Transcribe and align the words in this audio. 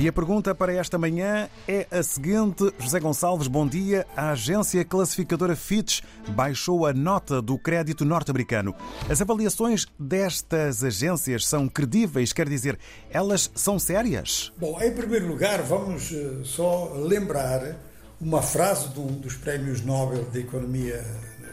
E 0.00 0.08
a 0.08 0.12
pergunta 0.14 0.54
para 0.54 0.72
esta 0.72 0.96
manhã 0.96 1.46
é 1.68 1.86
a 1.90 2.02
seguinte: 2.02 2.72
José 2.78 2.98
Gonçalves, 2.98 3.46
bom 3.46 3.66
dia. 3.66 4.06
A 4.16 4.30
agência 4.30 4.82
classificadora 4.82 5.54
Fitch 5.54 6.00
baixou 6.28 6.86
a 6.86 6.92
nota 6.94 7.42
do 7.42 7.58
crédito 7.58 8.02
norte-americano. 8.02 8.74
As 9.10 9.20
avaliações 9.20 9.86
destas 9.98 10.82
agências 10.82 11.46
são 11.46 11.68
credíveis, 11.68 12.32
quer 12.32 12.48
dizer, 12.48 12.78
elas 13.10 13.50
são 13.54 13.78
sérias? 13.78 14.50
Bom, 14.56 14.80
em 14.80 14.90
primeiro 14.90 15.28
lugar, 15.28 15.60
vamos 15.60 16.10
eh, 16.12 16.44
só 16.44 16.94
lembrar 16.94 17.76
uma 18.18 18.40
frase 18.40 18.88
de 18.88 19.00
um 19.00 19.08
dos 19.08 19.34
prémios 19.34 19.82
Nobel 19.82 20.24
de 20.32 20.40
Economia 20.40 21.04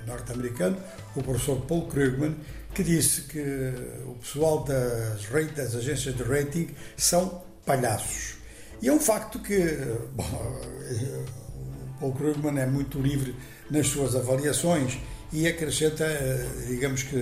norte-americano, 0.08 0.78
o 1.18 1.22
professor 1.22 1.60
Paul 1.66 1.88
Krugman, 1.88 2.34
que 2.74 2.82
disse 2.82 3.24
que 3.24 3.74
o 4.06 4.14
pessoal 4.14 4.64
das, 4.64 5.26
das 5.54 5.76
agências 5.76 6.16
de 6.16 6.24
rating 6.24 6.70
são 6.96 7.42
palhaços. 7.66 8.37
E 8.82 8.88
é 8.88 8.94
um 8.94 9.00
facto 9.00 9.40
que 9.40 9.58
bom, 10.14 10.26
Paul 12.00 12.14
Krugman 12.14 12.60
é 12.60 12.66
muito 12.66 13.00
livre 13.00 13.36
nas 13.70 13.88
suas 13.88 14.16
avaliações 14.16 15.00
e 15.32 15.46
acrescenta, 15.46 16.06
digamos 16.68 17.04
que, 17.04 17.16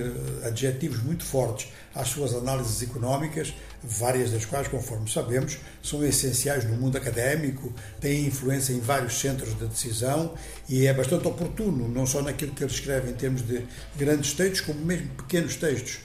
adjetivos 0.44 1.02
muito 1.02 1.24
fortes 1.24 1.68
às 1.94 2.08
suas 2.08 2.34
análises 2.34 2.82
económicas, 2.82 3.52
várias 3.82 4.30
das 4.30 4.44
quais, 4.44 4.68
conforme 4.68 5.10
sabemos, 5.10 5.58
são 5.82 6.04
essenciais 6.04 6.64
no 6.64 6.76
mundo 6.76 6.96
académico, 6.96 7.72
têm 8.00 8.26
influência 8.26 8.72
em 8.72 8.80
vários 8.80 9.18
centros 9.18 9.58
de 9.58 9.66
decisão 9.66 10.34
e 10.68 10.86
é 10.86 10.94
bastante 10.94 11.26
oportuno, 11.26 11.88
não 11.88 12.06
só 12.06 12.22
naquilo 12.22 12.52
que 12.52 12.62
ele 12.62 12.72
escreve 12.72 13.10
em 13.10 13.14
termos 13.14 13.42
de 13.42 13.66
grandes 13.96 14.34
textos, 14.34 14.60
como 14.60 14.84
mesmo 14.84 15.08
pequenos 15.16 15.56
textos, 15.56 15.98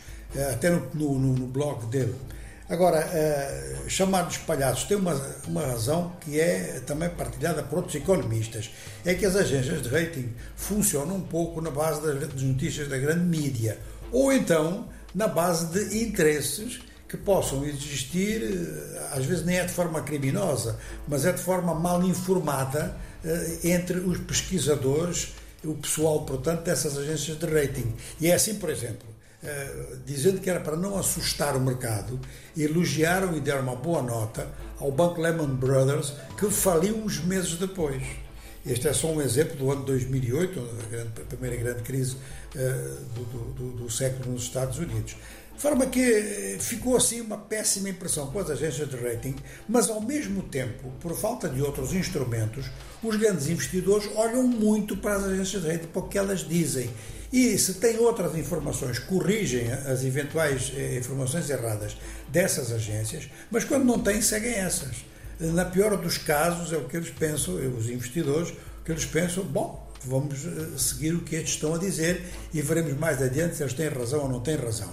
até 0.51 0.71
no, 0.71 0.89
no, 0.95 1.33
no 1.33 1.45
blog 1.45 1.85
dele. 1.85 2.15
Agora, 2.71 3.05
uh, 3.05 3.89
chamar-nos 3.89 4.38
palhaços 4.38 4.85
tem 4.85 4.95
uma, 4.95 5.13
uma 5.45 5.62
razão 5.62 6.13
que 6.21 6.39
é 6.39 6.82
também 6.87 7.09
partilhada 7.09 7.62
por 7.63 7.79
outros 7.79 7.95
economistas. 7.95 8.70
É 9.04 9.13
que 9.13 9.26
as 9.26 9.35
agências 9.35 9.82
de 9.82 9.90
rating 9.90 10.29
funcionam 10.55 11.18
um 11.18 11.21
pouco 11.21 11.60
na 11.60 11.70
base 11.70 12.01
das 12.01 12.41
notícias 12.41 12.87
da 12.87 12.98
grande 12.98 13.26
mídia. 13.26 13.77
Ou 14.10 14.32
então 14.32 14.87
na 15.13 15.27
base 15.27 15.65
de 15.65 16.01
interesses 16.01 16.79
que 17.10 17.18
possam 17.18 17.65
existir, 17.65 18.41
eh, 18.41 19.10
às 19.12 19.26
vezes 19.26 19.45
nem 19.45 19.57
é 19.57 19.65
de 19.65 19.73
forma 19.73 20.01
criminosa, 20.01 20.79
mas 21.05 21.26
é 21.26 21.34
de 21.34 21.41
forma 21.41 21.76
mal 21.76 22.01
informada 22.04 22.95
uh, 23.26 23.67
entre 23.67 23.99
os 23.99 24.17
pesquisadores, 24.20 25.34
o 25.65 25.73
pessoal, 25.73 26.21
portanto, 26.21 26.63
dessas 26.63 26.98
agências 26.98 27.38
de 27.38 27.45
rating. 27.48 27.93
E 28.21 28.32
é 28.32 28.34
assim, 28.34 28.55
por 28.55 28.70
exemplo, 28.70 29.12
eh, 29.43 29.97
dizendo 30.05 30.39
que 30.39 30.49
era 30.49 30.59
para 30.59 30.75
não 30.75 30.97
assustar 30.97 31.55
o 31.55 31.59
mercado, 31.59 32.20
elogiaram 32.55 33.35
e 33.35 33.39
deram 33.39 33.63
uma 33.63 33.75
boa 33.75 34.01
nota 34.01 34.48
ao 34.79 34.91
banco 34.91 35.20
Lehman 35.20 35.55
Brothers, 35.55 36.13
que 36.37 36.49
faliu 36.51 36.95
uns 36.98 37.20
meses 37.23 37.55
depois. 37.55 38.03
Este 38.63 38.87
é 38.87 38.93
só 38.93 39.07
um 39.07 39.20
exemplo 39.20 39.55
do 39.57 39.71
ano 39.71 39.83
2008, 39.83 40.59
a, 40.59 40.89
grande, 40.89 41.11
a 41.21 41.25
primeira 41.25 41.55
grande 41.55 41.81
crise 41.81 42.15
uh, 42.15 42.59
do, 43.15 43.53
do, 43.53 43.71
do, 43.83 43.89
século 43.89 44.33
nos 44.33 44.43
Estados 44.43 44.77
Unidos. 44.77 45.15
De 45.55 45.62
forma 45.62 45.85
que 45.85 46.02
eh, 46.02 46.57
ficou 46.60 46.98
assim 46.98 47.21
uma 47.21 47.38
péssima 47.38 47.90
impressão 47.90 48.27
com 48.32 48.40
as 48.40 48.49
agências 48.49 48.90
de 48.90 48.98
rating, 48.98 49.35
mas 49.70 49.90
ao 49.90 50.02
mesmo 50.02 50.41
tempo, 50.44 50.91
por 50.99 51.16
falta 51.16 51.48
de 51.48 51.62
outros 51.62 51.94
instrumentos, 51.94 52.66
os 53.04 53.16
grandes 53.16 53.48
investidores 53.48 54.10
olham 54.16 54.44
muito 54.44 54.98
para 54.98 55.16
as 55.16 55.24
agências 55.26 55.62
de 55.62 55.70
rating, 55.70 55.88
para 55.88 56.02
o 56.02 56.07
que 56.07 56.18
elas 56.18 56.48
dizem 56.48 56.90
e 57.32 57.57
se 57.57 57.76
tem 57.76 57.98
outras 57.98 58.35
informações, 58.35 58.99
corrigem 58.99 59.72
as 59.72 60.04
eventuais 60.04 60.74
eh, 60.76 60.98
informações 60.98 61.49
erradas 61.49 61.96
dessas 62.27 62.74
agências, 62.74 63.29
mas 63.49 63.63
quando 63.63 63.85
não 63.85 63.99
têm, 63.99 64.22
seguem 64.22 64.53
essas. 64.53 64.97
Na 65.40 65.63
pior 65.63 65.96
dos 65.96 66.18
casos, 66.18 66.74
é 66.74 66.78
o 66.78 66.84
que 66.90 66.97
eles 66.97 67.09
pensam, 67.09 67.56
os 67.56 67.90
investidores, 67.90 68.50
o 68.50 68.84
que 68.84 68.91
eles 68.91 69.06
pensam, 69.06 69.46
bom, 69.46 69.90
vamos 70.03 70.46
eh, 70.46 70.78
seguir 70.78 71.16
o 71.16 71.22
que 71.22 71.38
estes 71.38 71.53
estão 71.53 71.73
a 71.73 71.78
dizer 71.78 72.22
e 72.53 72.61
veremos 72.61 72.97
mais 72.97 73.22
adiante 73.22 73.56
se 73.56 73.63
eles 73.63 73.73
têm 73.73 73.88
razão 73.88 74.23
ou 74.23 74.29
não 74.29 74.41
têm 74.41 74.57
razão. 74.57 74.90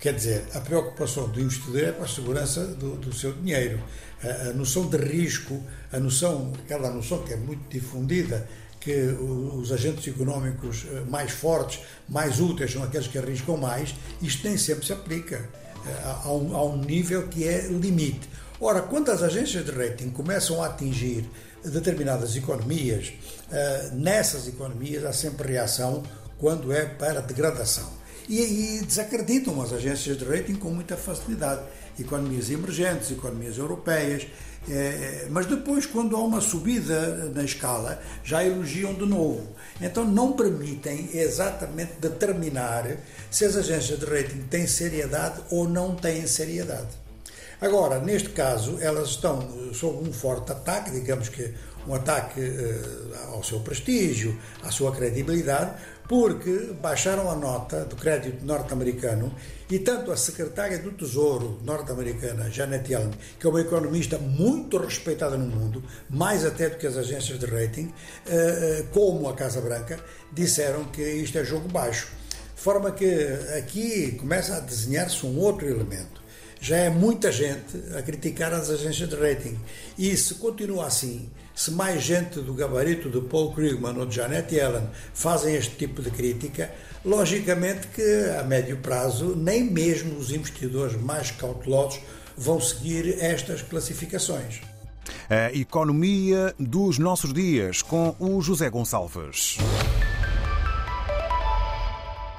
Quer 0.00 0.14
dizer, 0.14 0.44
a 0.54 0.60
preocupação 0.60 1.28
do 1.28 1.38
investidor 1.38 1.84
é 1.84 1.92
com 1.92 2.02
a 2.02 2.08
segurança 2.08 2.64
do, 2.64 2.96
do 2.96 3.12
seu 3.12 3.34
dinheiro. 3.34 3.78
A, 4.24 4.48
a, 4.48 4.52
noção 4.54 4.88
de 4.88 4.96
risco, 4.96 5.62
a 5.92 6.00
noção, 6.00 6.54
aquela 6.64 6.90
noção 6.90 7.22
que 7.22 7.34
é 7.34 7.36
muito 7.36 7.68
difundida, 7.68 8.48
que 8.80 8.94
os 8.94 9.70
agentes 9.70 10.08
económicos 10.08 10.86
eh, 10.90 11.02
mais 11.06 11.32
fortes, 11.32 11.80
mais 12.08 12.40
úteis, 12.40 12.72
são 12.72 12.82
aqueles 12.82 13.08
que 13.08 13.18
arriscam 13.18 13.58
mais, 13.58 13.94
isto 14.22 14.48
nem 14.48 14.56
sempre 14.56 14.86
se 14.86 14.92
aplica 14.94 15.36
eh, 15.36 16.02
a 16.24 16.32
um, 16.32 16.56
a 16.56 16.64
um 16.64 16.78
nível 16.78 17.28
que 17.28 17.46
é 17.46 17.66
limite. 17.66 18.26
Ora, 18.58 18.80
quando 18.80 19.10
as 19.10 19.22
agências 19.22 19.66
de 19.66 19.70
rating 19.70 20.08
começam 20.08 20.62
a 20.62 20.68
atingir 20.68 21.28
determinadas 21.62 22.34
economias, 22.36 23.12
eh, 23.52 23.90
nessas 23.92 24.48
economias 24.48 25.04
há 25.04 25.12
sempre 25.12 25.52
reação 25.52 26.02
quando 26.38 26.72
é 26.72 26.86
para 26.86 27.20
degradação. 27.20 27.99
E, 28.30 28.78
e 28.78 28.84
desacreditam 28.84 29.60
as 29.60 29.72
agências 29.72 30.16
de 30.16 30.24
rating 30.24 30.54
com 30.54 30.70
muita 30.70 30.96
facilidade. 30.96 31.62
Economias 31.98 32.48
emergentes, 32.48 33.10
economias 33.10 33.58
europeias, 33.58 34.26
é, 34.68 35.26
mas 35.30 35.46
depois, 35.46 35.84
quando 35.84 36.14
há 36.14 36.20
uma 36.20 36.40
subida 36.40 37.30
na 37.34 37.42
escala, 37.42 38.00
já 38.22 38.44
elogiam 38.44 38.94
de 38.94 39.04
novo. 39.04 39.48
Então, 39.80 40.04
não 40.04 40.32
permitem 40.32 41.10
exatamente 41.12 41.94
determinar 42.00 42.98
se 43.30 43.44
as 43.44 43.56
agências 43.56 43.98
de 43.98 44.06
rating 44.06 44.42
têm 44.48 44.66
seriedade 44.66 45.42
ou 45.50 45.68
não 45.68 45.96
têm 45.96 46.24
seriedade. 46.26 46.88
Agora, 47.60 47.98
neste 47.98 48.30
caso, 48.30 48.78
elas 48.80 49.10
estão 49.10 49.72
sob 49.74 50.08
um 50.08 50.12
forte 50.12 50.50
ataque, 50.50 50.90
digamos 50.90 51.28
que 51.28 51.52
um 51.86 51.94
ataque 51.94 52.40
uh, 52.40 53.34
ao 53.34 53.44
seu 53.44 53.60
prestígio, 53.60 54.38
à 54.62 54.70
sua 54.70 54.92
credibilidade, 54.92 55.72
porque 56.08 56.74
baixaram 56.80 57.30
a 57.30 57.36
nota 57.36 57.84
do 57.84 57.96
crédito 57.96 58.44
norte-americano 58.44 59.34
e 59.70 59.78
tanto 59.78 60.10
a 60.10 60.16
secretária 60.16 60.78
do 60.78 60.90
Tesouro 60.92 61.60
norte-americana, 61.62 62.50
Janet 62.50 62.90
Yellen, 62.90 63.12
que 63.38 63.46
é 63.46 63.50
uma 63.50 63.60
economista 63.60 64.18
muito 64.18 64.78
respeitada 64.78 65.36
no 65.36 65.46
mundo, 65.46 65.84
mais 66.08 66.44
até 66.46 66.70
do 66.70 66.78
que 66.78 66.86
as 66.86 66.96
agências 66.96 67.38
de 67.38 67.46
rating, 67.46 67.86
uh, 68.26 68.86
como 68.90 69.28
a 69.28 69.34
Casa 69.34 69.60
Branca, 69.60 70.00
disseram 70.32 70.84
que 70.84 71.02
isto 71.02 71.36
é 71.36 71.44
jogo 71.44 71.68
baixo. 71.68 72.08
De 72.56 72.62
forma 72.62 72.90
que 72.90 73.26
aqui 73.58 74.12
começa 74.12 74.56
a 74.56 74.60
desenhar-se 74.60 75.24
um 75.24 75.38
outro 75.38 75.66
elemento 75.66 76.20
já 76.60 76.76
é 76.76 76.90
muita 76.90 77.32
gente 77.32 77.76
a 77.96 78.02
criticar 78.02 78.52
as 78.52 78.70
agências 78.70 79.08
de 79.08 79.16
rating. 79.16 79.58
E 79.98 80.16
se 80.16 80.34
continua 80.34 80.86
assim, 80.86 81.30
se 81.54 81.70
mais 81.70 82.02
gente 82.02 82.40
do 82.40 82.52
gabarito 82.52 83.08
de 83.08 83.20
Paul 83.22 83.52
Krugman 83.52 83.98
ou 83.98 84.06
de 84.06 84.16
Janet 84.16 84.54
Yellen 84.54 84.88
fazem 85.14 85.54
este 85.54 85.76
tipo 85.76 86.02
de 86.02 86.10
crítica, 86.10 86.70
logicamente 87.04 87.86
que 87.88 88.30
a 88.38 88.44
médio 88.44 88.76
prazo 88.76 89.34
nem 89.34 89.64
mesmo 89.64 90.18
os 90.18 90.30
investidores 90.30 91.00
mais 91.00 91.30
cautelosos 91.30 92.00
vão 92.36 92.60
seguir 92.60 93.18
estas 93.20 93.62
classificações. 93.62 94.60
A 95.28 95.52
economia 95.52 96.54
dos 96.58 96.98
nossos 96.98 97.32
dias 97.32 97.82
com 97.82 98.14
o 98.18 98.40
José 98.40 98.68
Gonçalves. 98.68 99.58